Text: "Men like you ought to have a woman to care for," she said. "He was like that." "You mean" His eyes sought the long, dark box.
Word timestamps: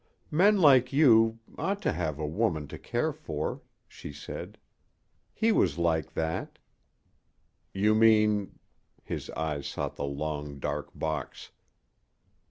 "Men 0.31 0.59
like 0.59 0.91
you 0.91 1.37
ought 1.59 1.79
to 1.83 1.93
have 1.93 2.17
a 2.17 2.25
woman 2.25 2.67
to 2.69 2.79
care 2.79 3.13
for," 3.13 3.61
she 3.87 4.11
said. 4.11 4.57
"He 5.31 5.51
was 5.51 5.77
like 5.77 6.13
that." 6.13 6.57
"You 7.71 7.93
mean" 7.93 8.57
His 9.03 9.29
eyes 9.29 9.67
sought 9.67 9.97
the 9.97 10.05
long, 10.05 10.57
dark 10.57 10.89
box. 10.95 11.51